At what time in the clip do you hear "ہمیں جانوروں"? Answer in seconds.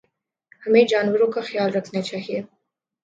0.63-1.31